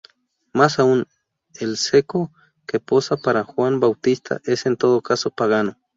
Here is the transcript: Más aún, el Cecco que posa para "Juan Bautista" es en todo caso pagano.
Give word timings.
Más 0.51 0.79
aún, 0.79 1.05
el 1.59 1.77
Cecco 1.77 2.31
que 2.65 2.79
posa 2.79 3.17
para 3.17 3.43
"Juan 3.43 3.79
Bautista" 3.79 4.41
es 4.45 4.65
en 4.65 4.75
todo 4.75 5.01
caso 5.03 5.29
pagano. 5.29 5.77